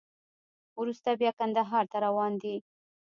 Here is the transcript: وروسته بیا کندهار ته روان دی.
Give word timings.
وروسته 0.79 1.09
بیا 1.19 1.31
کندهار 1.39 1.85
ته 1.91 1.97
روان 2.05 2.31
دی. 2.41 2.55